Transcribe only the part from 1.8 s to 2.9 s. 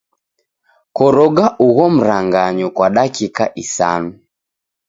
mranganyo kwa